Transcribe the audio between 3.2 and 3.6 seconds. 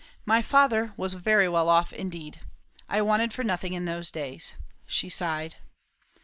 for